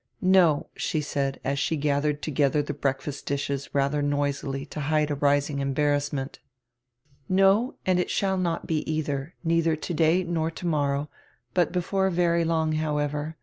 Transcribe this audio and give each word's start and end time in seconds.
"No," 0.23 0.67
she 0.75 0.99
said, 0.99 1.39
as 1.43 1.59
she 1.59 1.75
gathered 1.75 2.23
together 2.23 2.63
the 2.63 2.73
breakfast 2.73 3.27
dishes 3.27 3.69
rather 3.71 4.01
noisily 4.01 4.65
to 4.65 4.79
hide 4.79 5.11
a 5.11 5.15
rising 5.15 5.59
embarrassment, 5.59 6.39
"no, 7.29 7.75
and 7.85 7.99
it 7.99 8.09
shall 8.09 8.39
not 8.39 8.65
be 8.65 8.77
either, 8.91 9.35
neither 9.43 9.75
today 9.75 10.23
nor 10.23 10.49
tomorrow^, 10.49 11.07
but 11.53 11.71
before 11.71 12.09
very 12.09 12.43
long, 12.43 12.71
however. 12.71 13.37